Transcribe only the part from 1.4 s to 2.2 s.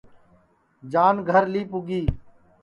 لی پُگی